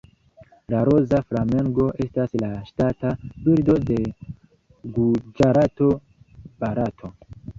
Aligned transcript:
La 0.73 0.77
Roza 0.87 1.19
flamengo 1.31 1.85
estas 2.05 2.33
la 2.43 2.49
ŝtata 2.69 3.11
birdo 3.49 3.75
de 3.91 3.99
Guĝarato, 4.97 5.91
Barato. 6.65 7.13